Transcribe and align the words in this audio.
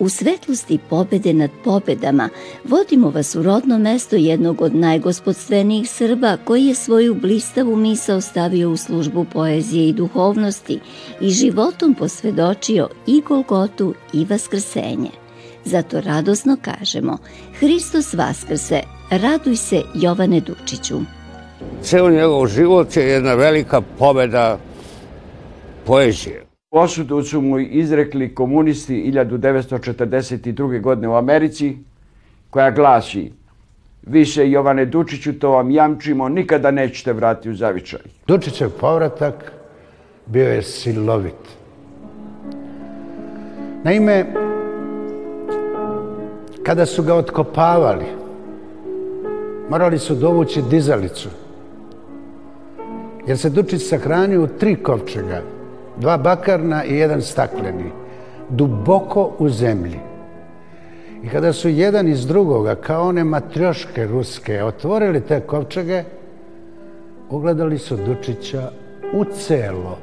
U 0.00 0.08
svetlosti 0.08 0.78
pobede 0.90 1.32
nad 1.32 1.50
pobedama 1.64 2.28
vodimo 2.64 3.10
vas 3.10 3.34
u 3.34 3.42
rodno 3.42 3.78
mesto 3.78 4.16
jednog 4.16 4.60
od 4.60 4.74
najgospodstvenijih 4.74 5.90
Srba 5.90 6.36
koji 6.44 6.66
je 6.66 6.74
svoju 6.74 7.14
blistavu 7.14 7.76
misao 7.76 8.20
stavio 8.20 8.70
u 8.70 8.76
službu 8.76 9.26
poezije 9.32 9.88
i 9.88 9.92
duhovnosti 9.92 10.80
i 11.20 11.30
životom 11.30 11.94
posvedočio 11.94 12.88
i 13.06 13.22
Golgotu 13.28 13.94
i 14.12 14.24
Vaskrsenje. 14.24 15.10
Zato 15.64 16.00
radosno 16.00 16.56
kažemo 16.62 17.18
Hristos 17.58 18.14
Vaskrse, 18.14 18.80
raduj 19.10 19.56
se 19.56 19.82
Jovane 19.94 20.40
Dučiću. 20.40 21.00
Ceo 21.82 22.10
njegov 22.10 22.46
život 22.46 22.96
je 22.96 23.02
jedna 23.02 23.34
velika 23.34 23.80
pobeda 23.80 24.58
poezije. 25.86 26.49
Osudu 26.70 27.22
su 27.22 27.40
mu 27.40 27.58
izrekli 27.58 28.34
komunisti 28.34 29.12
1942. 29.12 30.80
godine 30.80 31.08
u 31.08 31.14
Americi, 31.14 31.76
koja 32.50 32.70
glasi 32.70 33.32
Više 34.02 34.50
Jovane 34.50 34.84
Dučiću, 34.86 35.32
to 35.32 35.50
vam 35.50 35.70
jamčimo, 35.70 36.28
nikada 36.28 36.70
nećete 36.70 37.12
vratiti 37.12 37.50
u 37.50 37.54
zavičaj. 37.54 38.00
Dučićev 38.26 38.70
povratak 38.70 39.52
bio 40.26 40.48
je 40.48 40.62
silovit. 40.62 41.42
Naime, 43.84 44.26
kada 46.62 46.86
su 46.86 47.02
ga 47.02 47.14
otkopavali, 47.14 48.06
morali 49.70 49.98
su 49.98 50.14
dovući 50.14 50.62
dizalicu, 50.70 51.28
jer 53.26 53.38
se 53.38 53.50
Dučić 53.50 53.82
sahranio 53.88 54.42
u 54.42 54.46
tri 54.46 54.76
kovčega– 54.76 55.42
dva 56.00 56.16
bakarna 56.16 56.84
i 56.84 56.96
jedan 56.96 57.22
stakleni, 57.22 57.90
duboko 58.48 59.32
u 59.38 59.48
zemlji. 59.48 59.98
I 61.22 61.28
kada 61.28 61.52
su 61.52 61.68
jedan 61.68 62.08
iz 62.08 62.26
drugoga, 62.26 62.74
kao 62.74 63.08
one 63.08 63.24
matrioške 63.24 64.06
ruske, 64.06 64.64
otvorili 64.64 65.20
te 65.20 65.40
kovčege, 65.40 66.04
ugledali 67.30 67.78
su 67.78 67.96
Dučića 67.96 68.70
u 69.12 69.24
celo. 69.24 69.98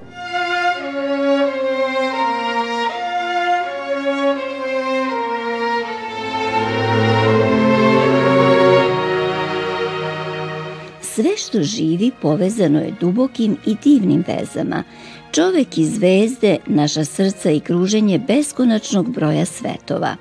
Sve 11.17 11.37
što 11.37 11.63
živi 11.63 12.11
povezano 12.21 12.79
je 12.79 12.93
dubokim 12.99 13.57
i 13.65 13.75
divnim 13.83 14.23
vezama, 14.27 14.83
Čovek 15.31 15.77
i 15.77 15.85
zvezde, 15.85 16.57
naša 16.65 17.05
srca 17.05 17.51
i 17.51 17.59
kruženje 17.59 18.19
beskonačnog 18.19 19.13
broja 19.13 19.45
svetova. 19.45 20.15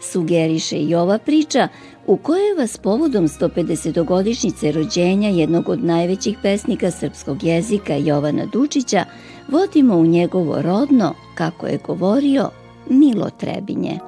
Sugeriše 0.00 0.76
i 0.76 0.94
ova 0.94 1.18
priča 1.18 1.68
u 2.06 2.16
kojoj 2.16 2.54
vas 2.58 2.76
povodom 2.76 3.28
150-godišnjice 3.28 4.72
rođenja 4.72 5.28
jednog 5.28 5.68
od 5.68 5.84
najvećih 5.84 6.38
pesnika 6.42 6.90
srpskog 6.90 7.44
jezika 7.44 7.94
Jovana 7.94 8.46
Dučića 8.52 9.04
vodimo 9.48 9.96
u 9.96 10.06
njegovo 10.06 10.62
rodno, 10.62 11.14
kako 11.34 11.66
je 11.66 11.78
govorio, 11.86 12.50
Milo 12.90 13.30
Trebinje. 13.30 13.98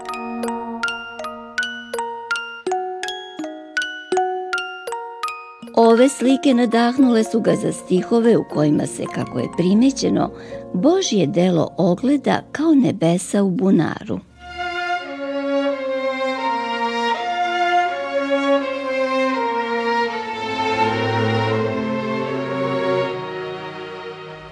Ove 5.81 6.09
slike 6.09 6.55
nadahnule 6.55 7.25
su 7.25 7.41
ga 7.41 7.57
za 7.57 7.73
stihove 7.73 8.37
u 8.37 8.45
kojima 8.45 8.87
se, 8.87 9.05
kako 9.15 9.39
je 9.39 9.49
primećeno, 9.57 10.31
Božje 10.75 11.27
delo 11.27 11.69
ogleda 11.77 12.41
kao 12.53 12.75
nebesa 12.75 13.43
u 13.43 13.51
bunaru. 13.51 14.19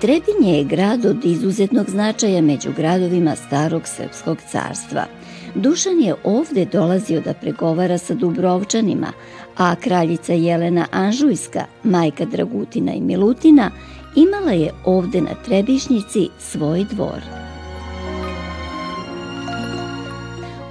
Trebinje 0.01 0.59
je 0.59 0.65
grad 0.65 1.05
od 1.05 1.25
izuzetnog 1.25 1.91
značaja 1.91 2.43
među 2.43 2.69
gradovima 2.77 3.37
Starog 3.37 3.83
Srpskog 3.85 4.39
carstva. 4.51 5.16
Dušan 5.57 6.01
je 6.01 6.15
ovde 6.25 6.65
dolazio 6.65 7.21
da 7.21 7.35
pregovara 7.35 7.99
sa 7.99 8.15
Dubrovčanima, 8.15 9.13
a 9.57 9.75
kraljica 9.75 10.33
Jelena 10.33 10.87
Anžujska, 10.93 11.65
majka 11.85 12.25
Dragutina 12.25 12.93
i 12.93 13.01
Milutina, 13.01 13.71
imala 14.17 14.53
je 14.53 14.73
ovde 14.85 15.21
na 15.21 15.35
Trebišnjici 15.45 16.29
svoj 16.39 16.85
dvor. 16.91 17.21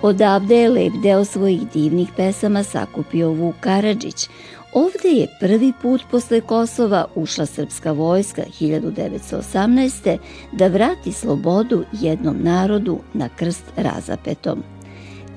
Odavde 0.02 0.56
je 0.56 0.70
lep 0.70 0.94
deo 1.04 1.26
svojih 1.26 1.62
divnih 1.74 2.10
pesama 2.18 2.64
sakupio 2.64 3.30
Vuk 3.30 3.56
Karadžić. 3.60 4.30
Ovde 4.74 5.10
je 5.10 5.28
prvi 5.40 5.74
put 5.82 6.02
posle 6.12 6.42
Kosova 6.42 7.06
ušla 7.16 7.46
srpska 7.46 7.92
vojska 7.92 8.42
1918. 8.60 10.18
da 10.52 10.68
vrati 10.68 11.12
slobodu 11.12 11.84
jednom 11.92 12.38
narodu 12.44 13.00
na 13.14 13.30
krst 13.30 13.64
razapetom. 13.78 14.75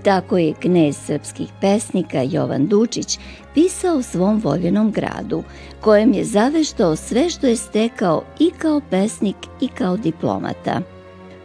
Tako 0.08 0.38
je 0.38 0.54
knez 0.54 0.96
srpskih 0.96 1.48
pesnika 1.60 2.22
Jovan 2.22 2.66
Dučić 2.66 3.19
pisao 3.54 4.02
svom 4.02 4.41
voljenom 4.41 4.92
gradu, 4.92 5.42
kojem 5.80 6.12
je 6.12 6.24
zaveštao 6.24 6.96
sve 6.96 7.30
što 7.30 7.46
je 7.46 7.56
stekao 7.56 8.22
i 8.41 8.50
kao 8.58 8.80
pesnik 8.91 9.36
i 9.60 9.69
kao 9.69 9.96
diplomata. 9.96 10.80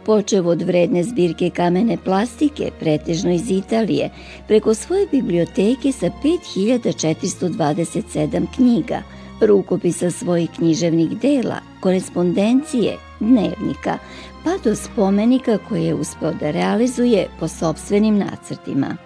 Počev 0.04 0.48
od 0.48 0.62
vredne 0.62 1.04
zbirke 1.04 1.50
kamene 1.50 1.96
plastike, 2.04 2.70
pretežno 2.80 3.32
iz 3.32 3.50
Italije, 3.50 4.10
preko 4.48 4.74
svoje 4.74 5.06
biblioteke 5.10 5.92
sa 5.92 6.10
5427 6.24 8.46
knjiga, 8.54 9.02
rukopisa 9.40 10.10
svojih 10.10 10.50
književnih 10.50 11.18
dela, 11.18 11.60
korespondencije, 11.80 12.96
dnevnika, 13.20 13.98
pa 14.44 14.50
do 14.64 14.76
spomenika 14.76 15.58
koje 15.68 15.82
je 15.82 15.94
uspeo 15.94 16.32
da 16.32 16.50
realizuje 16.50 17.28
po 17.40 17.48
sobstvenim 17.48 18.18
nacrtima. 18.18 18.96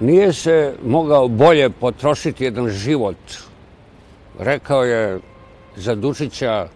Nije 0.00 0.32
se 0.32 0.74
mogao 0.84 1.28
bolje 1.28 1.70
potrošiti 1.70 2.44
jedan 2.44 2.68
život, 2.68 3.16
rekao 4.38 4.84
je 4.84 5.20
za 5.76 5.94
Dučića 5.94 6.68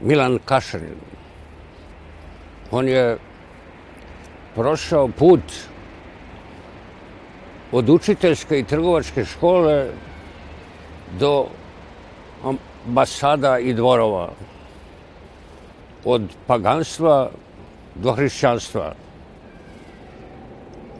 Milan 0.00 0.38
Kašanin. 0.44 0.96
On 2.70 2.88
je 2.88 3.18
prošao 4.54 5.08
put 5.08 5.40
od 7.72 7.88
učiteljske 7.88 8.58
i 8.58 8.64
trgovačke 8.64 9.24
škole 9.24 9.86
do 11.18 11.46
ambasada 12.44 13.58
i 13.58 13.74
dvorova. 13.74 14.30
Od 16.04 16.22
paganstva 16.46 17.30
do 17.94 18.12
hrišćanstva, 18.12 18.94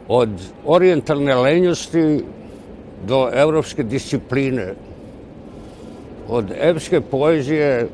od 0.07 0.29
orijentalne 0.65 1.35
lenjosti 1.35 2.23
do 3.07 3.29
evropske 3.33 3.83
discipline, 3.83 4.73
od 6.29 6.51
epske 6.55 7.01
poezije 7.01 7.89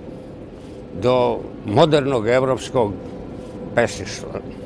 do 1.02 1.40
modernog 1.66 2.28
evropskog 2.28 2.94
pesništva. 3.76 4.57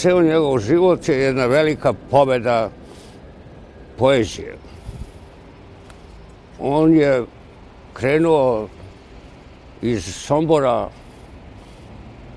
Ceo 0.00 0.22
njegov 0.22 0.58
život 0.58 1.08
je 1.08 1.16
jedna 1.16 1.46
velika 1.46 1.92
pobeda 1.92 2.70
poezije. 3.98 4.56
On 6.60 6.94
je 6.94 7.24
krenuo 7.92 8.68
iz 9.82 10.14
Sombora 10.14 10.88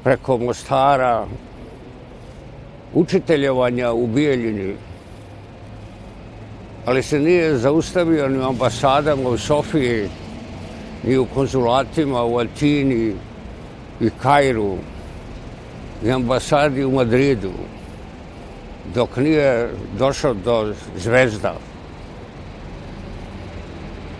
preko 0.04 0.38
Mostara, 0.38 1.25
učiteljevanja 2.94 3.94
u 3.94 4.07
Bijeljini, 4.07 4.75
ali 6.86 7.04
se 7.04 7.19
nije 7.19 7.57
zaustavio 7.57 8.27
ni 8.27 8.44
ambasadama 8.44 9.30
u 9.30 9.38
Sofiji, 9.38 10.09
ni 11.04 11.18
u 11.18 11.25
konzulatima 11.25 12.24
u 12.24 12.38
Atini 12.39 13.13
i 14.01 14.09
Kairu, 14.21 14.75
ni 16.04 16.12
ambasadi 16.12 16.84
u 16.84 16.92
Madridu, 16.92 17.52
dok 18.96 19.18
nije 19.18 19.70
došao 19.98 20.34
do 20.34 20.74
zvezda. 20.98 21.56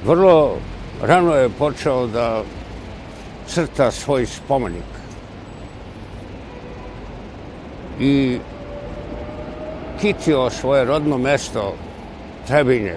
Vrlo 0.06 0.58
rano 1.02 1.36
je 1.36 1.50
počeo 1.50 2.08
da 2.08 2.44
crta 3.48 3.92
svoj 3.92 4.26
spomenik. 4.26 4.92
I 8.00 8.40
kitio 10.02 10.50
svoje 10.50 10.86
rodno 10.86 11.18
mesto 11.18 11.74
Trebinje, 12.48 12.96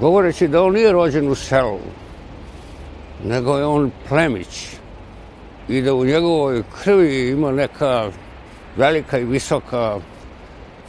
govoreći 0.00 0.48
da 0.48 0.62
on 0.62 0.72
nije 0.72 0.92
rođen 0.92 1.28
u 1.28 1.34
selu, 1.34 1.78
nego 3.24 3.56
je 3.58 3.66
on 3.66 3.90
plemić 4.08 4.81
i 5.68 5.82
da 5.82 5.94
u 5.94 6.04
njegovoj 6.04 6.62
krvi 6.82 7.28
ima 7.28 7.52
neka 7.52 8.10
velika 8.76 9.18
i 9.18 9.24
visoka 9.24 9.98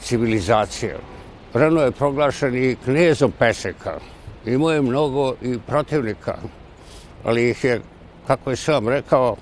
civilizacija. 0.01 0.97
Rano 1.53 1.81
je 1.81 1.91
proglašen 1.91 2.55
i 2.55 2.75
knezom 2.85 3.31
peseka. 3.39 3.99
Imao 4.45 4.71
je 4.71 4.81
mnogo 4.81 5.33
i 5.41 5.59
protivnika, 5.67 6.37
ali 7.23 7.49
ih 7.49 7.63
je, 7.63 7.81
kako 8.27 8.49
je 8.49 8.55
sam 8.55 8.87
rekao, 8.87 9.35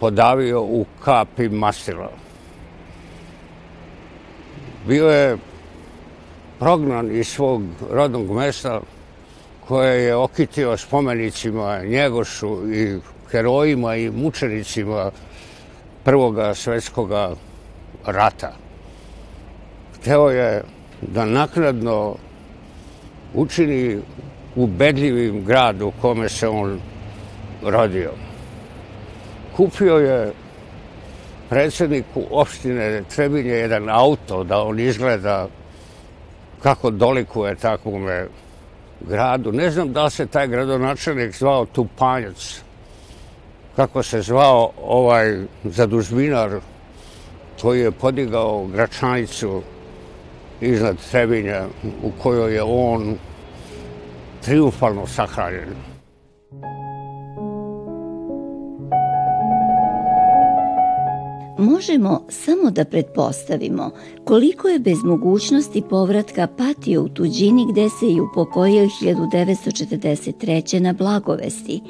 podavio 0.00 0.62
u 0.62 0.86
kapi 1.04 1.48
masila. 1.48 2.10
Bio 4.86 5.08
je 5.08 5.36
prognan 6.58 7.16
iz 7.16 7.28
svog 7.28 7.62
rodnog 7.90 8.30
mesta 8.30 8.80
koje 9.68 10.04
je 10.04 10.16
okitio 10.16 10.76
spomenicima 10.76 11.80
Njegošu 11.84 12.72
i 12.72 12.98
herojima 13.34 13.96
i 13.96 14.10
mučenicima 14.10 15.10
Prvoga 16.04 16.54
svetskog 16.54 17.10
rata. 18.06 18.52
Hteo 19.96 20.28
je 20.30 20.62
da 21.00 21.24
naknadno 21.24 22.16
učini 23.34 23.98
ubedljivim 24.56 25.44
grad 25.44 25.82
u 25.82 25.92
kome 26.00 26.28
se 26.28 26.48
on 26.48 26.80
rodio. 27.62 28.10
Kupio 29.56 29.96
je 29.98 30.32
predsedniku 31.48 32.22
opštine 32.30 33.02
Trebinje 33.14 33.52
jedan 33.52 33.90
auto 33.90 34.44
da 34.44 34.62
on 34.62 34.80
izgleda 34.80 35.48
kako 36.62 36.90
dolikuje 36.90 37.54
takvome 37.54 38.26
gradu. 39.00 39.52
Ne 39.52 39.70
znam 39.70 39.92
da 39.92 40.10
se 40.10 40.26
taj 40.26 40.48
gradonačelnik 40.48 41.36
zvao 41.36 41.66
Tupanjac, 41.66 42.60
kako 43.76 44.02
se 44.02 44.22
zvao 44.22 44.70
ovaj 44.82 45.38
zadužbinar 45.64 46.60
koji 47.60 47.80
je 47.80 47.90
podigao 47.90 48.66
Gračanicu 48.66 49.62
iznad 50.60 50.96
Trebinja 51.10 51.66
u 52.02 52.10
kojoj 52.22 52.54
je 52.54 52.62
on 52.62 53.16
triumfalno 54.44 55.06
sahranjen. 55.06 55.93
Možemo 61.58 62.26
samo 62.28 62.70
da 62.70 62.84
pretpostavimo 62.84 63.90
koliko 64.24 64.68
je 64.68 64.78
bez 64.78 64.98
mogućnosti 65.04 65.82
povratka 65.90 66.46
patio 66.46 67.02
u 67.02 67.08
tuđini 67.08 67.66
gde 67.72 67.88
se 67.88 68.06
i 68.06 68.20
upokojio 68.20 68.84
1943. 68.84 70.80
na 70.80 70.92
Blagovesti 70.92 71.80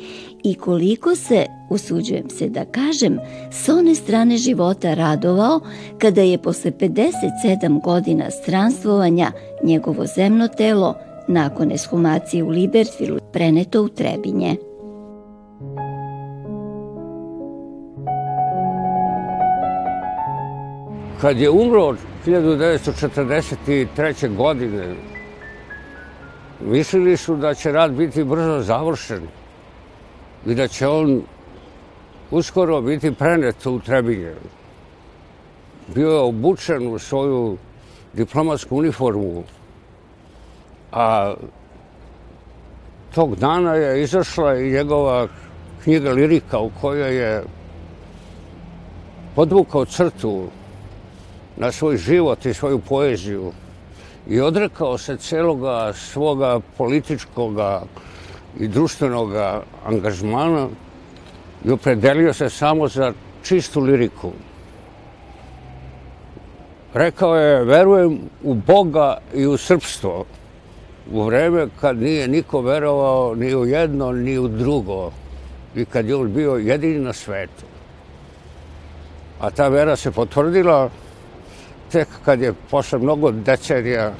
i 0.42 0.54
koliko 0.54 1.16
se, 1.16 1.46
usuđujem 1.70 2.30
se 2.30 2.48
da 2.48 2.64
kažem, 2.64 3.18
s 3.52 3.68
one 3.68 3.94
strane 3.94 4.36
života 4.36 4.94
radovao 4.94 5.60
kada 5.98 6.20
je 6.20 6.38
posle 6.38 6.70
57 6.70 7.82
godina 7.82 8.30
stranstvovanja 8.30 9.32
njegovo 9.62 10.06
zemno 10.16 10.48
telo 10.48 10.94
nakon 11.28 11.72
eshumacije 11.72 12.42
u 12.42 12.48
Libertvilu 12.48 13.18
preneto 13.32 13.82
u 13.82 13.88
Trebinje. 13.88 14.56
Kad 21.24 21.40
je 21.40 21.50
umro 21.50 21.96
1943. 22.26 24.36
godine, 24.36 24.94
mislili 26.60 27.16
su 27.16 27.36
da 27.36 27.54
će 27.54 27.72
rad 27.72 27.92
biti 27.92 28.24
brzo 28.24 28.60
završen 28.60 29.22
i 30.46 30.54
da 30.54 30.68
će 30.68 30.88
on 30.88 31.22
uskoro 32.30 32.80
biti 32.80 33.14
prenet 33.14 33.66
u 33.66 33.80
Trebinje. 33.80 34.34
Bio 35.94 36.10
je 36.10 36.18
obučen 36.18 36.94
u 36.94 36.98
svoju 36.98 37.56
diplomatsku 38.12 38.76
uniformu, 38.76 39.42
a 40.92 41.34
tog 43.14 43.36
dana 43.36 43.74
je 43.74 44.02
izašla 44.02 44.58
i 44.58 44.70
njegova 44.70 45.28
knjiga 45.84 46.12
lirika 46.12 46.58
u 46.58 46.70
kojoj 46.80 47.16
je 47.16 47.44
podvukao 49.34 49.84
crtu 49.84 50.48
na 51.56 51.72
svoj 51.72 51.96
život 51.96 52.46
i 52.46 52.54
svoju 52.54 52.78
poeziju 52.78 53.52
i 54.28 54.40
odrekao 54.40 54.98
se 54.98 55.16
celoga 55.16 55.92
svoga 55.92 56.60
političkog 56.76 57.56
i 58.60 58.68
društvenog 58.68 59.30
angažmana 59.86 60.68
i 61.64 61.70
opredelio 61.70 62.32
se 62.32 62.50
samo 62.50 62.88
za 62.88 63.12
čistu 63.42 63.80
liriku. 63.80 64.32
Rekao 66.94 67.36
je, 67.36 67.64
verujem 67.64 68.18
u 68.42 68.54
Boga 68.54 69.18
i 69.34 69.46
u 69.46 69.56
srpstvo 69.56 70.24
u 71.12 71.22
vreme 71.22 71.66
kad 71.80 71.96
nije 71.96 72.28
niko 72.28 72.60
verovao 72.60 73.34
ni 73.34 73.54
u 73.54 73.66
jedno, 73.66 74.12
ni 74.12 74.38
u 74.38 74.48
drugo 74.48 75.10
i 75.74 75.84
kad 75.84 76.08
je 76.08 76.16
on 76.16 76.32
bio 76.32 76.56
jedini 76.56 76.98
na 76.98 77.12
svetu. 77.12 77.64
A 79.40 79.50
ta 79.50 79.68
vera 79.68 79.96
se 79.96 80.10
potvrdila 80.10 80.90
tek 81.94 82.08
kad 82.24 82.40
je 82.40 82.52
posle 82.70 82.98
mnogo 82.98 83.30
decenija 83.30 84.12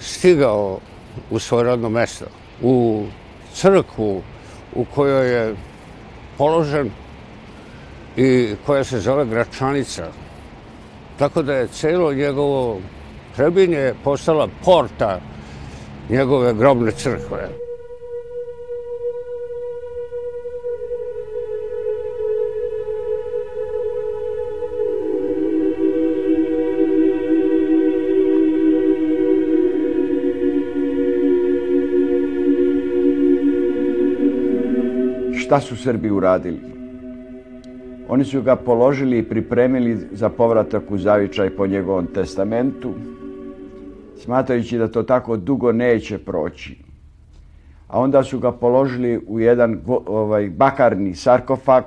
stigao 0.00 0.78
u 1.30 1.38
svoje 1.38 1.64
rodno 1.64 1.88
mesto, 1.88 2.24
u 2.62 3.04
crkvu 3.54 4.22
u 4.74 4.84
kojoj 4.84 5.30
je 5.34 5.54
položen 6.38 6.90
i 8.16 8.54
koja 8.66 8.84
se 8.84 9.00
zove 9.00 9.26
Gračanica. 9.26 10.08
Tako 11.18 11.42
da 11.42 11.54
je 11.54 11.68
celo 11.68 12.12
njegovo 12.14 12.80
Trebinje 13.36 13.94
postala 14.04 14.48
porta 14.64 15.20
njegove 16.10 16.54
grobne 16.54 16.92
crkve. 16.92 17.48
Šta 35.52 35.60
su 35.60 35.76
Srbi 35.76 36.10
uradili. 36.10 36.60
Oni 38.08 38.24
su 38.24 38.42
ga 38.42 38.56
položili 38.56 39.18
i 39.18 39.22
pripremili 39.22 40.08
za 40.12 40.28
povratak 40.28 40.90
u 40.90 40.98
zavičaj 40.98 41.50
po 41.50 41.66
njegovom 41.66 42.06
testamentu, 42.06 42.94
smatrajući 44.22 44.78
da 44.78 44.88
to 44.88 45.02
tako 45.02 45.36
dugo 45.36 45.72
neće 45.72 46.18
proći. 46.18 46.76
A 47.88 48.00
onda 48.00 48.22
su 48.22 48.38
ga 48.38 48.52
položili 48.52 49.20
u 49.26 49.40
jedan 49.40 49.80
ovaj, 50.06 50.48
bakarni 50.50 51.14
sarkofag 51.14 51.84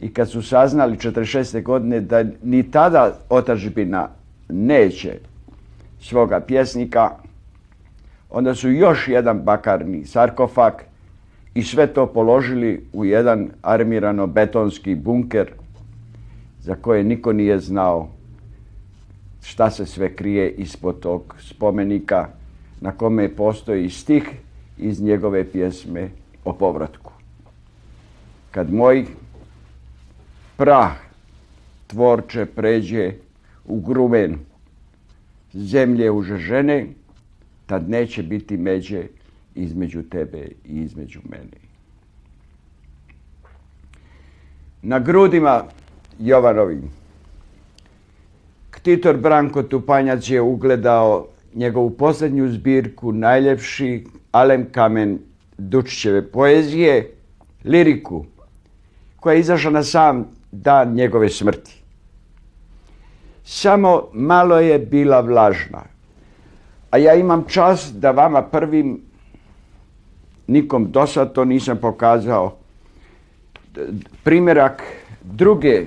i 0.00 0.12
kad 0.12 0.30
su 0.30 0.42
saznali 0.42 0.96
46. 0.96 1.62
godine 1.62 2.00
da 2.00 2.24
ni 2.42 2.70
tada 2.70 3.18
otačbina 3.28 4.08
neće 4.48 5.18
svoga 6.00 6.40
pjesnika, 6.40 7.10
onda 8.30 8.54
su 8.54 8.70
još 8.70 9.08
jedan 9.08 9.38
bakarni 9.38 10.04
sarkofag 10.04 10.72
i 11.56 11.62
sve 11.62 11.86
to 11.86 12.06
položili 12.06 12.84
u 12.92 13.04
jedan 13.04 13.48
armirano-betonski 13.62 14.94
bunker 14.94 15.52
za 16.60 16.74
koje 16.74 17.04
niko 17.04 17.32
nije 17.32 17.58
znao 17.58 18.08
šta 19.42 19.70
se 19.70 19.86
sve 19.86 20.14
krije 20.14 20.50
ispod 20.50 21.00
tog 21.00 21.34
spomenika 21.40 22.28
na 22.80 22.92
kome 22.92 23.28
postoji 23.28 23.90
stih 23.90 24.30
iz 24.78 25.00
njegove 25.00 25.44
pjesme 25.44 26.08
o 26.44 26.52
povratku. 26.52 27.12
Kad 28.50 28.72
moj 28.72 29.04
prah 30.56 30.92
tvorče 31.86 32.46
pređe 32.46 33.12
u 33.64 33.80
grumen 33.80 34.38
zemlje 35.54 36.10
užežene, 36.10 36.86
tad 37.66 37.90
neće 37.90 38.22
biti 38.22 38.56
međe 38.56 39.06
između 39.56 40.02
tebe 40.02 40.48
i 40.64 40.80
između 40.80 41.20
mene. 41.28 41.58
Na 44.82 44.98
grudima 44.98 45.64
Jovanovim 46.18 46.90
Ktitor 48.86 49.16
Branko 49.16 49.62
Tupanjac 49.62 50.30
je 50.30 50.40
ugledao 50.40 51.26
njegovu 51.54 51.90
posljednju 51.90 52.48
zbirku, 52.48 53.12
najljepši 53.12 54.06
Alem 54.32 54.66
Kamen 54.72 55.18
Dučićeve 55.58 56.22
poezije, 56.22 57.10
liriku, 57.64 58.24
koja 59.20 59.34
je 59.34 59.40
izašla 59.40 59.70
na 59.70 59.82
sam 59.82 60.28
dan 60.52 60.94
njegove 60.94 61.28
smrti. 61.28 61.82
Samo 63.44 64.08
malo 64.12 64.60
je 64.60 64.78
bila 64.78 65.20
vlažna, 65.20 65.82
a 66.90 66.98
ja 66.98 67.14
imam 67.14 67.44
čas 67.48 67.92
da 67.94 68.10
vama 68.10 68.42
prvim 68.42 69.00
nikom 70.46 70.90
do 70.92 71.06
sad 71.06 71.32
to 71.32 71.44
nisam 71.44 71.78
pokazao. 71.80 72.56
primjerak 74.24 74.82
druge 75.22 75.86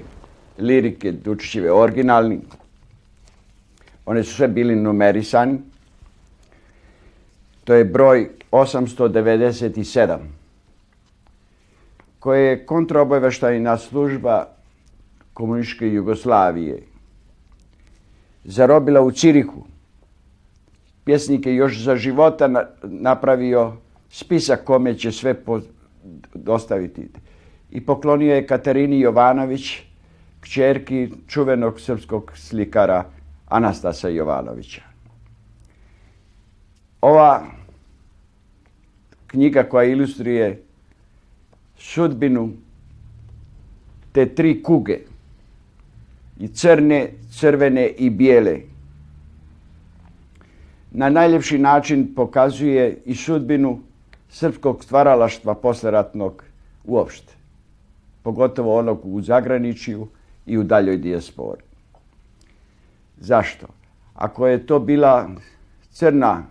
lirike 0.58 1.12
Dučićeve, 1.12 1.72
originalni. 1.72 2.40
One 4.06 4.24
su 4.24 4.36
sve 4.36 4.48
bili 4.48 4.76
numerisani. 4.76 5.60
To 7.64 7.74
je 7.74 7.86
broj 7.86 8.30
897 8.52 10.18
koje 12.20 12.50
je 12.50 12.66
kontraobaveštajna 12.66 13.78
služba 13.78 14.48
komunističke 15.34 15.88
Jugoslavije 15.88 16.84
zarobila 18.44 19.02
u 19.02 19.12
Cirihu. 19.12 19.66
Pjesnik 21.04 21.46
je 21.46 21.56
još 21.56 21.84
za 21.84 21.96
života 21.96 22.70
napravio 22.84 23.74
spisak 24.10 24.64
kome 24.64 24.98
će 24.98 25.12
sve 25.12 25.36
dostaviti. 26.34 27.08
I 27.72 27.86
poklonio 27.86 28.36
je 28.36 28.48
Katerini 28.48 29.00
Jovanović, 29.00 29.82
kćerki 30.40 31.10
čuvenog 31.28 31.82
srpskog 31.82 32.32
slikara 32.36 33.06
Anastasa 33.48 34.10
Jovanovića. 34.10 34.82
Ova 37.02 37.46
knjiga 39.28 39.64
koja 39.64 39.90
ilustruje 39.90 40.64
sudbinu 41.78 42.50
te 44.12 44.26
tri 44.36 44.64
kuge 44.64 45.00
i 46.40 46.48
crne, 46.48 47.10
crvene 47.32 47.88
i 47.88 48.10
bijele 48.10 48.60
na 50.92 51.10
najljepši 51.10 51.58
način 51.58 52.14
pokazuje 52.16 53.02
i 53.06 53.16
sudbinu 53.16 53.80
srpskog 54.30 54.84
stvaralaštva 54.84 55.56
posleratnog 55.56 56.44
uopšte. 56.84 57.34
Pogotovo 58.24 58.78
onog 58.78 59.00
u 59.04 59.22
zagraničiju 59.22 60.08
i 60.46 60.58
u 60.58 60.64
daljoj 60.64 60.98
dijaspori. 60.98 61.62
Zašto? 63.18 63.68
Ako 64.16 64.48
je 64.48 64.66
to 64.66 64.80
bila 64.80 65.30
crna 65.92 66.44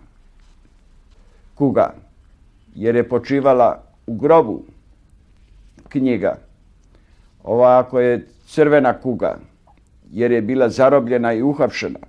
kuga, 1.55 1.93
jer 2.75 2.95
je 2.95 3.09
počivala 3.09 3.83
u 4.07 4.15
grobu 4.15 4.63
knjiga, 5.89 6.37
ova 7.43 7.79
ako 7.79 7.99
je 7.99 8.27
crvena 8.45 8.93
kuga, 9.01 9.37
jer 10.11 10.31
je 10.31 10.41
bila 10.41 10.69
zarobljena 10.69 11.33
i 11.33 11.41
uhapšena, 11.41 11.99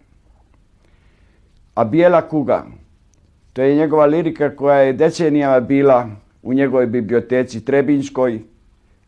a 1.75 1.85
bijela 1.85 2.29
kuga, 2.29 2.65
to 3.53 3.63
je 3.63 3.77
njegova 3.77 4.07
lirika 4.07 4.57
koja 4.57 4.77
je 4.77 4.93
decenijama 4.93 5.61
bila 5.61 6.09
u 6.43 6.55
njegovoj 6.55 6.87
biblioteci 6.87 7.65
Trebinskoj, 7.65 8.41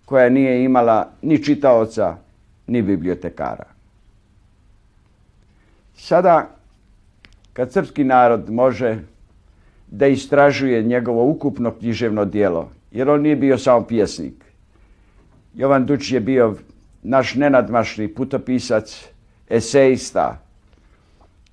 koja 0.04 0.28
nije 0.28 0.64
imala 0.64 1.10
ni 1.22 1.44
čitaoca, 1.44 2.16
ni 2.66 2.82
bibliotekara. 2.82 3.64
Sada, 5.94 6.50
kad 7.52 7.72
srpski 7.72 8.04
narod 8.04 8.50
može 8.50 8.98
da 9.86 10.06
istražuje 10.06 10.82
njegovo 10.82 11.24
ukupno 11.24 11.70
književno 11.70 12.24
dijelo, 12.24 12.70
jer 12.90 13.10
on 13.10 13.22
nije 13.22 13.36
bio 13.36 13.58
samo 13.58 13.86
pjesnik. 13.86 14.34
Jovan 15.54 15.86
Dučić 15.86 16.12
je 16.12 16.20
bio 16.20 16.54
naš 17.02 17.34
nenadmašni 17.34 18.08
putopisac, 18.08 19.08
esejista, 19.48 20.38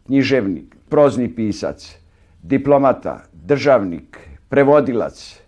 književnik, 0.05 0.75
prozni 0.89 1.35
pisac, 1.35 1.95
diplomata, 2.41 3.23
državnik, 3.33 4.17
prevodilac, 4.49 5.39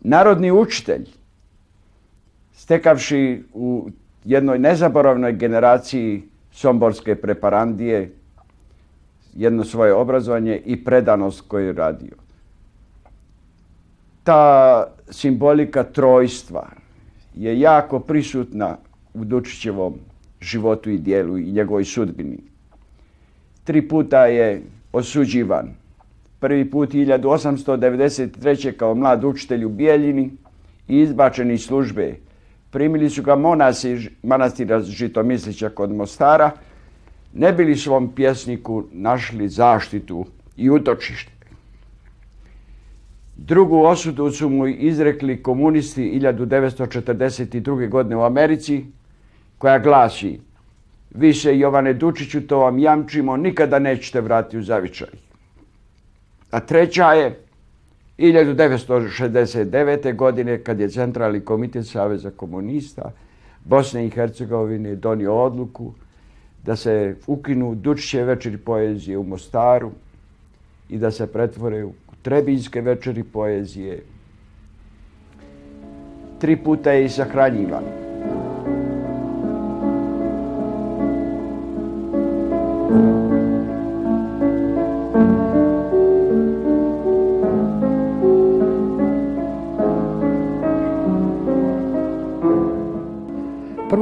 narodni 0.00 0.52
učitelj, 0.52 1.08
stekavši 2.52 3.42
u 3.52 3.90
jednoj 4.24 4.58
nezaboravnoj 4.58 5.32
generaciji 5.32 6.22
somborske 6.52 7.14
preparandije 7.14 8.12
jedno 9.34 9.64
svoje 9.64 9.94
obrazovanje 9.94 10.62
i 10.64 10.84
predanost 10.84 11.40
koju 11.48 11.66
je 11.66 11.72
radio. 11.72 12.16
Ta 14.22 14.86
simbolika 15.10 15.82
trojstva 15.82 16.68
je 17.34 17.60
jako 17.60 18.00
prisutna 18.00 18.76
u 19.14 19.24
Dučićevom 19.24 19.94
životu 20.40 20.90
i 20.90 20.98
dijelu 20.98 21.38
i 21.38 21.52
njegovoj 21.52 21.84
sudbini. 21.84 22.38
Tri 23.64 23.88
puta 23.88 24.26
je 24.26 24.62
osuđivan. 24.94 25.74
Prvi 26.40 26.70
put 26.70 26.90
1893. 26.90 28.72
kao 28.76 28.94
mlad 28.94 29.24
učitelj 29.24 29.64
u 29.64 29.68
Bijeljini 29.68 30.30
i 30.88 30.98
izbačen 30.98 31.50
iz 31.50 31.64
službe. 31.66 32.14
Primili 32.70 33.10
su 33.10 33.22
ga 33.22 33.36
monasi 33.36 34.08
manastira 34.22 34.80
Žitomislića 34.80 35.68
kod 35.68 35.90
Mostara, 35.90 36.50
ne 37.32 37.52
bili 37.52 37.76
svom 37.76 38.12
pjesniku 38.14 38.84
našli 38.92 39.48
zaštitu 39.48 40.26
i 40.56 40.70
utočište. 40.70 41.32
Drugu 43.36 43.82
osudu 43.82 44.30
su 44.30 44.48
mu 44.48 44.66
izrekli 44.66 45.42
komunisti 45.42 46.20
1942. 46.20 47.88
godine 47.88 48.16
u 48.16 48.22
Americi, 48.22 48.84
koja 49.58 49.78
glasi 49.78 50.40
više 51.14 51.58
Jovane 51.58 51.92
Dučiću, 51.92 52.46
to 52.46 52.58
vam 52.58 52.78
jamčimo, 52.78 53.36
nikada 53.36 53.78
nećete 53.78 54.20
vratiti 54.20 54.58
u 54.58 54.62
zavičaj. 54.62 55.08
A 56.50 56.60
treća 56.60 57.12
je 57.12 57.40
1969. 58.18 60.16
godine 60.16 60.62
kad 60.62 60.80
je 60.80 60.88
Centralni 60.88 61.40
komitet 61.40 61.86
Saveza 61.86 62.30
komunista 62.30 63.12
Bosne 63.64 64.06
i 64.06 64.10
Hercegovine 64.10 64.94
donio 64.94 65.34
odluku 65.34 65.92
da 66.64 66.76
se 66.76 67.16
ukinu 67.26 67.74
Dučiće 67.74 68.24
večeri 68.24 68.56
poezije 68.56 69.18
u 69.18 69.22
Mostaru 69.22 69.90
i 70.88 70.98
da 70.98 71.10
se 71.10 71.26
pretvore 71.26 71.84
u 71.84 71.92
Trebinske 72.22 72.80
večeri 72.80 73.22
poezije. 73.22 74.02
Tri 76.40 76.56
puta 76.56 76.92
je 76.92 77.04
i 77.04 77.08
sahranjivan. 77.08 78.03
Prvo 82.94 83.02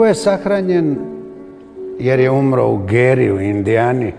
je 0.07 0.15
sahranjen 0.15 0.97
jer 1.99 2.21
je 2.21 2.31
umro 2.31 2.69
u 2.69 2.77
Geri 2.87 3.33
u 3.33 3.41
Indijani, 3.41 4.13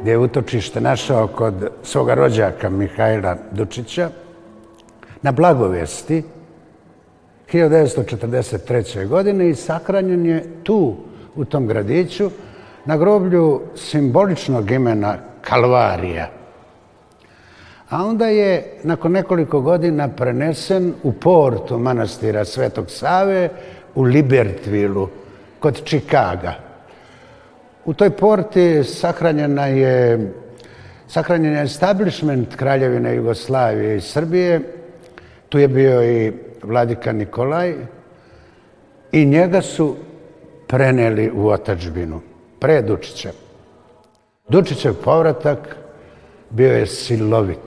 gdje 0.00 0.10
je 0.10 0.18
utočište 0.18 0.80
našao 0.80 1.26
kod 1.26 1.54
svoga 1.82 2.14
rođaka 2.14 2.70
Mihajla 2.70 3.36
Dučića, 3.52 4.10
na 5.22 5.32
Blagovesti 5.32 6.22
1943. 7.52 9.08
godine 9.08 9.50
i 9.50 9.54
sahranjen 9.54 10.26
je 10.26 10.44
tu, 10.62 10.96
u 11.36 11.44
tom 11.44 11.66
gradiću, 11.66 12.30
na 12.84 12.96
groblju 12.96 13.60
simboličnog 13.74 14.70
imena 14.70 15.16
Kalvarija. 15.40 16.28
A 17.90 18.04
onda 18.04 18.26
je 18.26 18.78
nakon 18.82 19.12
nekoliko 19.12 19.60
godina 19.60 20.08
prenesen 20.08 20.94
u 21.02 21.12
portu 21.12 21.78
manastira 21.78 22.44
Svetog 22.44 22.90
Save 22.90 23.48
u 23.94 24.02
Libertvilu 24.02 25.08
kod 25.58 25.84
Čikaga. 25.84 26.54
U 27.84 27.94
toj 27.94 28.10
porti 28.10 28.84
sahranjena 28.84 29.66
je 29.66 30.32
sahranjen 31.08 31.52
je 31.52 31.62
establishment 31.62 32.56
Kraljevine 32.56 33.14
Jugoslavije 33.14 33.96
i 33.96 34.00
Srbije. 34.00 34.60
Tu 35.48 35.58
je 35.58 35.68
bio 35.68 36.04
i 36.04 36.32
vladika 36.62 37.12
Nikolaj 37.12 37.74
i 39.12 39.24
njega 39.24 39.62
su 39.62 39.96
preneli 40.66 41.30
u 41.34 41.48
otačbinu 41.48 42.20
pre 42.62 42.82
Dučića. 42.82 43.30
Dučićev 44.48 44.94
povratak 45.04 45.76
bio 46.50 46.72
je 46.72 46.86
silovit. 46.86 47.66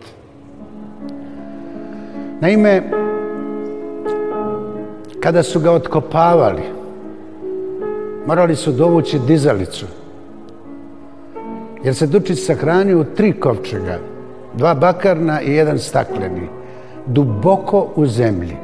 Naime, 2.42 2.82
kada 5.20 5.44
su 5.44 5.60
ga 5.60 5.72
otkopavali, 5.72 6.62
morali 8.28 8.56
su 8.56 8.72
dovući 8.72 9.20
dizalicu 9.28 9.86
jer 11.84 11.96
se 11.96 12.08
Dučić 12.08 12.46
sahranio 12.46 13.00
u 13.00 13.04
tri 13.04 13.40
kovčega, 13.40 14.00
dva 14.54 14.74
bakarna 14.74 15.42
i 15.42 15.52
jedan 15.52 15.80
stakleni, 15.80 16.48
duboko 17.06 17.88
u 17.96 18.06
zemlji. 18.06 18.56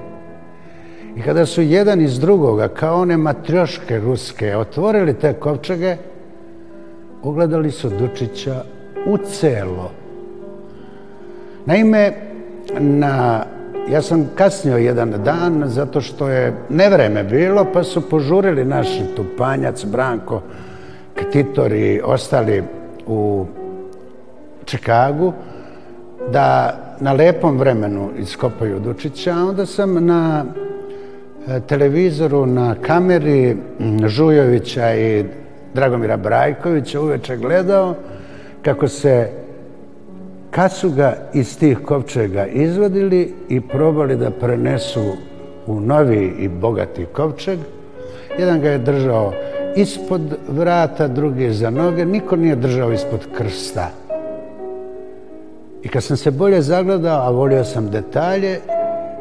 I 1.15 1.21
kada 1.21 1.45
su 1.45 1.61
jedan 1.61 2.01
iz 2.01 2.19
drugoga, 2.19 2.67
kao 2.67 3.01
one 3.01 3.17
matrioške 3.17 3.99
ruske, 3.99 4.57
otvorili 4.57 5.13
te 5.13 5.33
kovčege, 5.33 5.97
ugledali 7.23 7.71
su 7.71 7.89
Dučića 7.89 8.63
u 9.05 9.17
celo. 9.17 9.91
Naime, 11.65 12.13
na 12.79 13.45
Ja 13.89 14.01
sam 14.01 14.29
kasnio 14.35 14.77
jedan 14.77 15.13
dan 15.23 15.63
zato 15.65 16.01
što 16.01 16.29
je 16.29 16.53
nevreme 16.69 17.23
bilo, 17.23 17.65
pa 17.73 17.83
su 17.83 18.09
požurili 18.09 18.65
naši 18.65 19.01
Tupanjac, 19.15 19.85
Branko, 19.85 20.41
Ktitor 21.15 21.73
i 21.73 22.01
ostali 22.03 22.63
u 23.07 23.45
Čikagu 24.65 25.33
da 26.31 26.77
na 26.99 27.13
lepom 27.13 27.57
vremenu 27.57 28.09
iskopaju 28.17 28.79
Dučića, 28.79 29.31
a 29.31 29.45
onda 29.45 29.65
sam 29.65 30.05
na 30.05 30.45
e, 31.47 31.59
televizoru, 31.59 32.45
na 32.45 32.75
kameri 32.75 33.57
Žujovića 34.07 34.95
i 34.95 35.25
Dragomira 35.73 36.17
Brajkovića 36.17 37.01
uveče 37.01 37.37
gledao 37.37 37.95
kako 38.61 38.87
se 38.87 39.29
kad 40.51 40.71
su 40.73 40.89
ga 40.89 41.17
iz 41.33 41.59
tih 41.59 41.79
kovčega 41.85 42.45
izvadili 42.45 43.33
i 43.49 43.61
probali 43.61 44.15
da 44.15 44.31
prenesu 44.31 45.01
u 45.67 45.79
novi 45.79 46.33
i 46.39 46.47
bogati 46.47 47.05
kovčeg, 47.05 47.59
jedan 48.39 48.61
ga 48.61 48.69
je 48.69 48.77
držao 48.77 49.33
ispod 49.75 50.21
vrata, 50.47 51.07
drugi 51.07 51.53
za 51.53 51.69
noge, 51.69 52.05
niko 52.05 52.35
nije 52.35 52.55
držao 52.55 52.91
ispod 52.91 53.19
krsta. 53.37 53.89
I 55.83 55.87
kad 55.87 56.03
sam 56.03 56.17
se 56.17 56.31
bolje 56.31 56.61
zagledao, 56.61 57.27
a 57.27 57.29
volio 57.29 57.63
sam 57.63 57.89
detalje, 57.89 58.59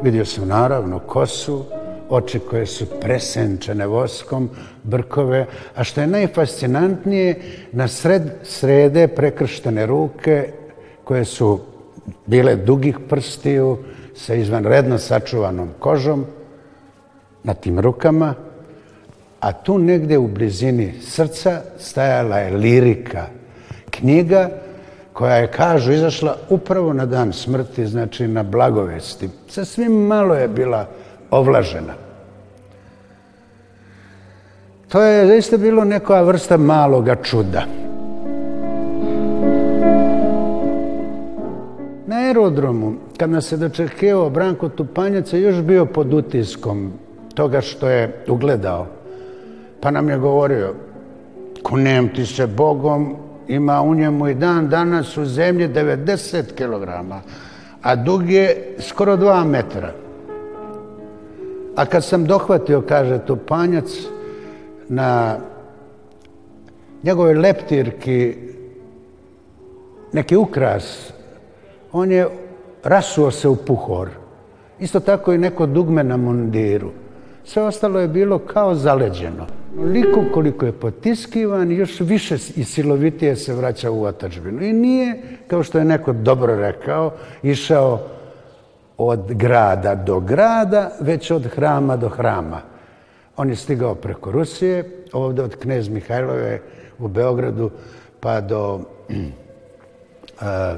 vidio 0.03 0.25
sam 0.25 0.49
naravno 0.49 0.99
kosu, 0.99 1.65
oči 2.11 2.39
koje 2.39 2.67
su 2.67 2.87
presenčene 3.01 3.87
voskom, 3.87 4.51
brkove, 4.83 5.47
a 5.75 5.85
što 5.85 6.01
je 6.01 6.07
najfascinantnije, 6.07 7.35
na 7.73 7.89
sred 7.89 8.23
srede 8.43 9.09
prekrštene 9.09 9.87
ruke 9.87 10.53
koje 11.05 11.25
su 11.25 11.61
bile 12.27 12.57
dugih 12.57 12.99
prstiju 13.09 13.79
sa 14.15 14.35
izvanredno 14.35 14.99
sačuvanom 14.99 15.69
kožom 15.79 16.25
na 17.45 17.55
tim 17.55 17.81
rukama, 17.81 18.35
a 19.41 19.53
tu 19.53 19.79
negde 19.79 20.19
u 20.19 20.29
blizini 20.29 20.95
srca 21.03 21.63
stajala 21.79 22.39
je 22.39 22.57
lirika, 22.57 23.27
knjiga 23.91 24.51
koja 25.13 25.37
je, 25.37 25.47
kažu, 25.47 25.93
izašla 25.93 26.37
upravo 26.49 26.93
na 26.93 27.07
dan 27.07 27.33
smrti, 27.33 27.87
znači 27.87 28.29
na 28.29 28.43
blagovesti. 28.43 29.29
Sa 29.49 29.65
svim 29.65 29.93
malo 29.93 30.35
je 30.35 30.49
bila 30.49 30.87
ovlažena. 31.31 31.95
To 34.89 35.03
je 35.03 35.27
zaista 35.27 35.57
bilo 35.57 35.85
neka 35.85 36.23
vrsta 36.23 36.57
maloga 36.57 37.15
čuda. 37.23 37.63
Na 42.07 42.17
aerodromu, 42.17 42.95
kad 43.17 43.31
nas 43.31 43.47
se 43.47 43.57
dočekio 43.57 44.31
Branko 44.31 44.69
Tupanjac, 44.69 45.33
je 45.33 45.43
još 45.43 45.63
bio 45.63 45.87
pod 45.87 46.15
utiskom 46.15 46.93
toga 47.35 47.61
što 47.61 47.89
je 47.89 48.25
ugledao. 48.29 48.87
Pa 49.81 49.91
nam 49.91 50.09
je 50.09 50.19
govorio, 50.19 50.75
kunem 51.63 52.09
ti 52.09 52.27
se 52.27 52.47
Bogom, 52.47 53.17
ima 53.49 53.83
u 53.83 53.95
njemu 53.95 54.29
i 54.29 54.35
dan 54.35 54.69
danas 54.69 55.17
u 55.17 55.25
zemlji 55.25 55.69
90 55.69 56.43
kg, 56.55 56.89
a 57.83 57.97
dug 57.97 58.31
je 58.31 58.77
skoro 58.79 59.17
2 59.17 59.45
metra. 59.45 59.93
A 61.81 61.87
kad 61.87 62.05
sam 62.05 62.25
dohvatio, 62.27 62.83
kaže 62.89 63.19
Tupanjac, 63.27 63.89
na 64.89 65.37
njegovoj 67.03 67.35
leptirki 67.35 68.37
neki 70.13 70.37
ukras, 70.37 71.13
on 71.93 72.13
je 72.13 72.29
rasuo 72.85 73.31
se 73.31 73.49
u 73.49 73.57
puhor. 73.57 74.09
Isto 74.81 75.01
tako 75.01 75.33
i 75.33 75.39
neko 75.39 75.67
dugme 75.67 76.05
na 76.05 76.17
mundiru. 76.17 76.91
Sve 77.45 77.63
ostalo 77.63 78.01
je 78.01 78.09
bilo 78.09 78.39
kao 78.39 78.75
zaleđeno. 78.75 79.47
Liko 79.85 80.25
koliko 80.35 80.67
je 80.67 80.73
potiskivan, 80.73 81.73
još 81.73 82.01
više 82.01 82.35
i 82.57 82.65
silovitije 82.65 83.37
se 83.37 83.55
vraća 83.55 83.91
u 83.91 84.05
otačbinu. 84.05 84.63
I 84.63 84.73
nije, 84.73 85.23
kao 85.47 85.63
što 85.63 85.79
je 85.79 85.85
neko 85.85 86.13
dobro 86.13 86.57
rekao, 86.57 87.13
išao 87.43 88.01
od 89.09 89.33
grada 89.33 89.95
do 89.95 90.21
grada, 90.21 90.91
već 91.01 91.31
od 91.31 91.47
hrama 91.47 91.97
do 91.97 92.09
hrama. 92.09 92.61
On 93.37 93.51
je 93.51 93.57
stigao 93.57 93.95
preko 93.95 94.31
Rusije, 94.31 95.05
ovde 95.13 95.43
od 95.43 95.57
knez 95.57 95.89
Mihajlove 95.89 96.61
u 96.99 97.09
Beogradu, 97.09 97.71
pa 98.21 98.41
do 98.41 98.81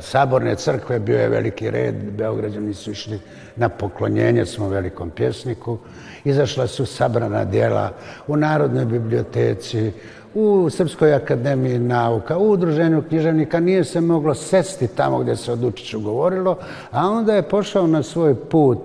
Saborne 0.01 0.55
crkve 0.57 0.99
bio 0.99 1.19
je 1.19 1.29
veliki 1.29 1.71
red, 1.71 1.95
Beograđani 2.13 2.75
su 2.75 2.91
išli 2.91 3.21
na 3.57 3.69
poklonjenje 3.69 4.47
svom 4.47 4.71
velikom 4.71 5.11
pjesniku. 5.11 5.79
Izašla 6.25 6.67
su 6.67 6.87
sabrana 6.87 7.45
dijela 7.45 7.91
u 8.27 8.37
Narodnoj 8.37 8.85
biblioteci, 8.85 9.93
u 10.35 10.71
Srpskoj 10.71 11.15
akademiji 11.15 11.79
nauka, 11.79 12.39
u 12.39 12.51
udruženju 12.51 13.03
književnika. 13.09 13.61
Nije 13.61 13.85
se 13.85 14.01
moglo 14.01 14.35
sesti 14.35 14.89
tamo 14.89 15.19
gdje 15.19 15.37
se 15.37 15.53
o 15.53 15.57
Dučiću 15.57 16.01
govorilo, 16.01 16.59
a 16.91 17.09
onda 17.09 17.35
je 17.35 17.43
pošao 17.43 17.87
na 17.87 18.03
svoj 18.03 18.35
put 18.35 18.79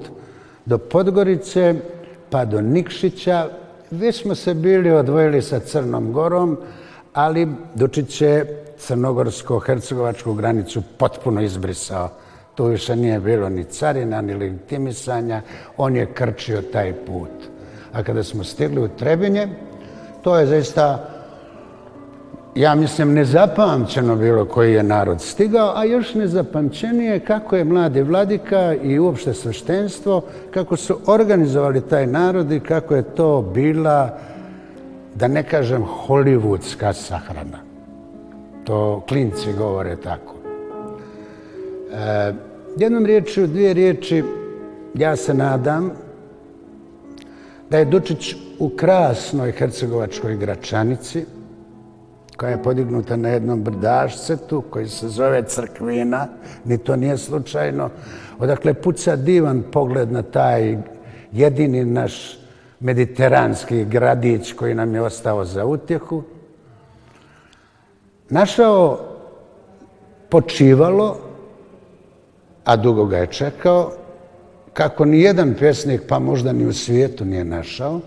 do 0.66 0.78
Podgorice, 0.78 1.76
pa 2.30 2.46
do 2.46 2.62
Nikšića. 2.62 3.50
Već 3.92 4.22
smo 4.22 4.36
se 4.36 4.54
bili 4.54 4.92
odvojili 4.92 5.42
sa 5.42 5.60
Crnom 5.60 6.14
Gorom, 6.14 6.58
ali 7.14 7.48
Dučić 7.76 8.22
je 8.22 8.64
crnogorsko-hercegovačku 8.80 10.36
granicu 10.36 10.82
potpuno 10.98 11.42
izbrisao. 11.42 12.10
Tu 12.56 12.66
više 12.66 12.96
nije 12.96 13.20
bilo 13.20 13.50
ni 13.50 13.64
carina, 13.64 14.22
ni 14.22 14.34
legitimisanja. 14.34 15.42
On 15.78 15.96
je 15.96 16.06
krčio 16.06 16.62
taj 16.62 16.94
put. 16.94 17.30
A 17.94 18.04
kada 18.04 18.24
smo 18.24 18.44
stigli 18.44 18.82
u 18.82 18.88
Trebinje, 18.88 19.48
to 20.22 20.40
je 20.40 20.46
zaista, 20.46 21.10
ja 22.58 22.76
mislim, 22.76 23.14
nezapamćeno 23.14 24.16
bilo 24.16 24.46
koji 24.46 24.74
je 24.74 24.84
narod 24.84 25.22
stigao, 25.22 25.74
a 25.76 25.86
još 25.86 26.14
nezapamćenije 26.14 27.20
kako 27.20 27.56
je 27.56 27.64
mladi 27.64 28.02
vladika 28.02 28.74
i 28.84 29.00
uopšte 29.00 29.34
sveštenstvo, 29.34 30.22
kako 30.52 30.78
su 30.78 31.00
organizovali 31.06 31.82
taj 31.82 32.08
narod 32.08 32.52
i 32.52 32.60
kako 32.60 32.96
je 32.96 33.04
to 33.04 33.42
bila, 33.54 34.18
da 35.16 35.28
ne 35.28 35.44
kažem, 35.44 35.86
hollywoodska 36.08 36.94
sahrana. 36.94 37.58
To 38.64 39.04
klinci 39.08 39.54
govore 39.54 39.96
tako. 39.96 40.34
E, 41.94 42.34
jednom 42.78 43.06
riječu, 43.06 43.48
dvije 43.48 43.74
riječi, 43.74 44.24
ja 44.94 45.16
se 45.16 45.34
nadam 45.34 45.92
da 47.70 47.78
je 47.78 47.86
Dučić 47.86 48.36
u 48.60 48.70
krasnoj 48.70 49.52
hercegovačkoj 49.52 50.36
Gračanici, 50.36 51.26
koja 52.38 52.50
je 52.50 52.64
podignuta 52.64 53.16
na 53.16 53.30
jednom 53.30 53.64
brdašcetu 53.64 54.64
koji 54.70 54.88
se 54.88 55.10
zove 55.10 55.44
Crkvina, 55.44 56.28
ni 56.66 56.78
to 56.78 56.96
nije 56.96 57.18
slučajno, 57.18 57.90
odakle 58.40 58.74
puca 58.74 59.16
divan 59.16 59.64
pogled 59.72 60.12
na 60.12 60.22
taj 60.22 60.78
jedini 61.32 61.86
naš 61.86 62.40
mediteranski 62.80 63.86
gradić 63.86 64.54
koji 64.54 64.74
nam 64.74 64.96
je 64.96 65.02
ostao 65.02 65.46
za 65.46 65.66
utjehu, 65.66 66.24
našao 68.30 69.00
počivalo, 70.30 71.18
a 72.66 72.76
dugo 72.76 73.06
ga 73.06 73.18
je 73.18 73.28
čekao, 73.28 73.92
kako 74.74 75.06
ni 75.06 75.22
jedan 75.22 75.56
pjesnik, 75.60 76.02
pa 76.08 76.20
možda 76.20 76.54
ni 76.54 76.66
u 76.66 76.74
svijetu 76.74 77.26
nije 77.26 77.44
našao. 77.44 78.00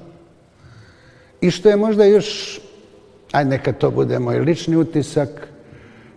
I 1.40 1.51
što 1.51 1.69
je 1.69 1.77
možda 1.77 2.05
još, 2.05 2.61
aj 3.33 3.45
neka 3.45 3.73
to 3.73 3.90
bude 3.90 4.19
moj 4.19 4.38
lični 4.38 4.77
utisak, 4.77 5.29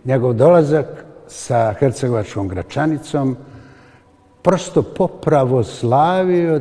njegov 0.04 0.32
dolazak 0.32 0.86
sa 1.28 1.72
Hercegovačkom 1.72 2.48
Gračanicom, 2.48 3.36
prosto 4.42 4.82
popravoslavio 4.82 6.60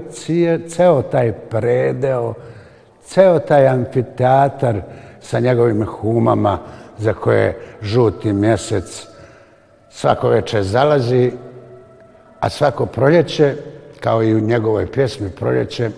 ceo 0.67 1.01
taj 1.01 1.33
predeo, 1.49 2.33
ceo 3.05 3.39
taj 3.39 3.67
amfiteatar 3.67 4.81
sa 5.21 5.39
njegovim 5.39 5.85
humama, 5.85 6.59
za 6.97 7.13
koje 7.13 7.59
žuti 7.81 8.33
mjesec 8.33 9.07
svako 9.89 10.29
večer 10.29 10.63
zalazi, 10.63 11.31
a 12.39 12.49
svako 12.49 12.85
proljeće, 12.85 13.55
kao 13.99 14.23
i 14.23 14.35
u 14.35 14.39
njegovoj 14.39 14.91
pjesmi 14.91 15.29
proljeće, 15.29 15.89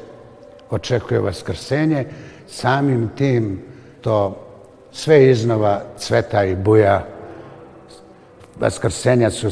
očekuje 0.70 1.20
vaskrsenje, 1.20 2.06
samim 2.48 3.10
tim 3.18 3.62
to 4.02 4.45
sve 4.96 5.30
iznova 5.30 5.82
cveta 5.98 6.44
i 6.44 6.56
buja. 6.56 7.06
Vaskrsenja 8.60 9.30
su 9.32 9.52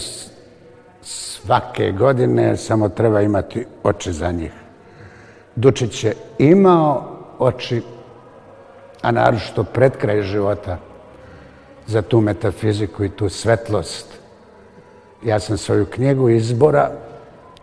svake 1.02 1.92
godine, 1.92 2.58
samo 2.58 2.90
treba 2.90 3.22
imati 3.22 3.66
oči 3.84 4.14
za 4.14 4.32
njih. 4.32 4.52
Dučić 5.56 6.04
je 6.04 6.14
imao 6.38 7.20
oči, 7.40 7.82
a 9.02 9.12
naročito 9.12 9.64
pred 9.64 9.98
kraj 9.98 10.22
života, 10.22 10.78
za 11.88 12.02
tu 12.02 12.22
metafiziku 12.22 13.04
i 13.04 13.10
tu 13.10 13.30
svetlost. 13.30 14.08
Ja 15.24 15.40
sam 15.40 15.58
svoju 15.58 15.86
knjigu 15.86 16.30
izbora 16.30 16.92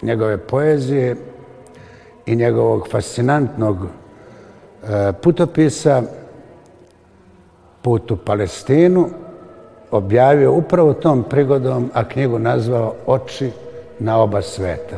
njegove 0.03 0.39
poezije 0.39 1.17
i 2.27 2.37
njegovog 2.37 2.89
fascinantnog 2.91 3.79
e, 3.85 5.13
putopisa 5.23 6.03
Put 7.83 8.11
u 8.11 8.17
Palestinu 8.17 9.09
objavio 9.91 10.53
upravo 10.53 10.93
tom 10.93 11.23
prigodom, 11.31 11.91
a 11.95 12.09
knjigu 12.09 12.39
nazvao 12.39 12.95
Oči 13.07 13.51
na 13.99 14.23
oba 14.23 14.43
sveta. 14.43 14.97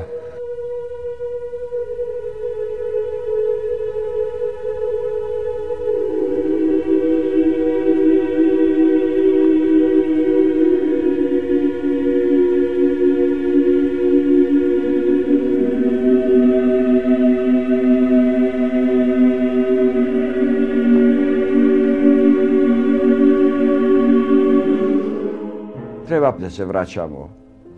Da 26.38 26.50
se 26.50 26.64
vraćamo 26.64 27.30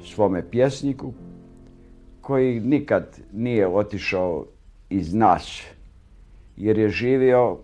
svome 0.05 0.51
pjesniku 0.51 1.13
koji 2.21 2.61
nikad 2.61 3.21
nije 3.33 3.69
otišao 3.69 4.47
iz 4.91 5.15
nas, 5.15 5.63
jer 6.57 6.79
je 6.79 6.89
živio 6.89 7.59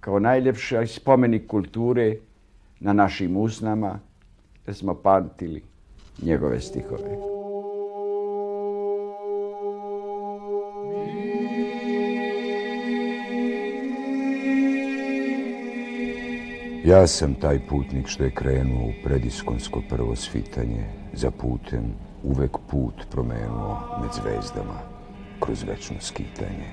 kao 0.00 0.18
najljepši 0.18 0.86
spomenik 0.86 1.46
kulture 1.46 2.16
na 2.80 2.92
našim 2.92 3.36
usnama, 3.36 3.98
da 4.66 4.74
smo 4.74 4.94
pamtili 4.94 5.62
njegove 6.22 6.60
stihove. 6.60 7.35
Ja 16.86 17.06
sam 17.06 17.34
taj 17.34 17.66
putnik 17.66 18.06
što 18.06 18.24
je 18.24 18.30
krenuo 18.30 18.88
u 18.88 18.92
prediskonsko 19.04 19.82
prvo 19.88 20.16
svitanje, 20.16 20.84
za 21.12 21.30
putem 21.30 21.82
uvek 22.22 22.50
put 22.70 22.94
promenuo 23.10 23.78
med 24.00 24.10
zvezdama, 24.12 24.78
kroz 25.40 25.62
večno 25.62 25.96
skitanje. 26.00 26.70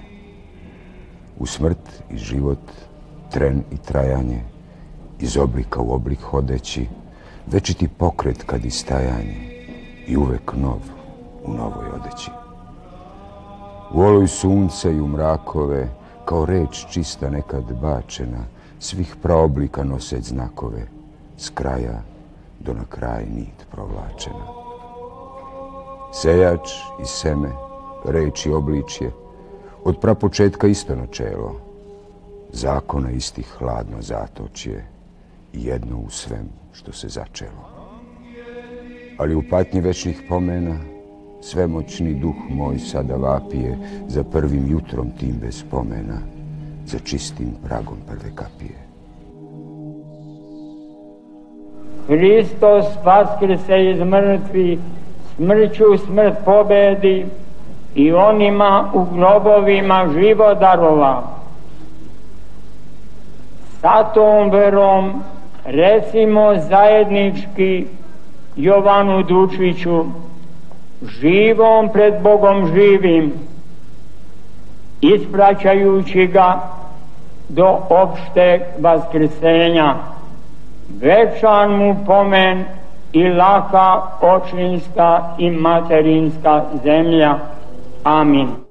U 1.39 1.45
smrt 1.45 2.03
i 2.11 2.17
život, 2.17 2.59
tren 3.31 3.63
i 3.71 3.77
trajanje, 3.77 4.41
iz 5.19 5.37
oblika 5.37 5.81
u 5.81 5.93
oblik 5.93 6.21
hodeći, 6.21 6.85
večiti 7.47 7.87
pokret 7.87 8.43
kad 8.45 8.65
i 8.65 8.71
stajanje, 8.71 9.65
i 10.07 10.17
uvek 10.17 10.53
nov 10.55 10.79
u 11.43 11.53
novoj 11.53 11.89
odeći. 11.89 12.31
U 13.93 14.01
oluj 14.01 14.27
sunce 14.27 14.91
i 14.91 15.01
u 15.01 15.07
mrakove, 15.07 15.87
kao 16.25 16.45
reč 16.45 16.85
čista 16.91 17.29
nekad 17.29 17.63
bačena, 17.81 18.45
svih 18.83 19.15
praoblika 19.21 19.83
noseć 19.83 20.25
znakove, 20.25 20.87
s 21.37 21.49
kraja 21.49 22.01
do 22.59 22.73
na 22.73 22.85
kraj 22.89 23.25
nit 23.35 23.65
provlačena. 23.71 24.45
Sejač 26.13 26.69
i 27.01 27.05
seme, 27.05 27.49
reč 28.05 28.45
i 28.45 28.51
obličje, 28.51 29.11
od 29.83 29.99
prapočetka 30.01 30.67
isto 30.67 30.95
načelo, 30.95 31.55
zakona 32.51 33.11
istih 33.11 33.47
hladno 33.57 34.01
zatočje 34.01 34.85
jedno 35.53 35.97
u 35.97 36.09
svem 36.09 36.49
što 36.73 36.91
se 36.91 37.07
začelo. 37.07 37.69
Ali 39.17 39.35
u 39.35 39.43
patnji 39.49 39.81
večnih 39.81 40.21
pomena, 40.29 40.77
svemoćni 41.41 42.13
duh 42.13 42.35
moj 42.49 42.79
sada 42.79 43.15
vapije 43.15 43.77
za 44.07 44.23
prvim 44.23 44.67
jutrom 44.67 45.11
tim 45.19 45.35
bez 45.41 45.59
spomena, 45.59 46.32
za 46.93 46.99
čistim 46.99 47.55
pragom 47.65 47.97
prve 48.07 48.35
kapije. 48.35 48.77
Hristos 52.07 52.85
vaskrse 53.05 53.89
iz 53.89 53.99
mrtvi, 53.99 54.79
smrću 55.35 55.97
smrt 56.05 56.37
pobedi 56.45 57.25
i 57.95 58.11
onima 58.13 58.91
u 58.93 59.05
grobovima 59.15 60.07
živo 60.13 60.53
darova. 60.53 61.23
Sa 63.81 64.03
tom 64.03 64.49
verom 64.49 65.23
recimo 65.65 66.53
zajednički 66.69 67.85
Jovanu 68.55 69.23
Dučiću, 69.23 70.05
živom 71.19 71.89
pred 71.93 72.13
Bogom 72.21 72.67
živim, 72.67 73.33
ispraćajući 75.01 76.27
ga 76.27 76.73
do 77.49 77.77
opšteg 77.89 78.61
vaskrsenja. 78.79 79.95
Večan 81.01 81.71
mu 81.77 81.95
pomen 82.05 82.65
i 83.13 83.29
laka 83.29 84.01
očinska 84.21 85.21
i 85.37 85.49
materinska 85.51 86.63
zemlja. 86.83 87.39
Amin. 88.03 88.62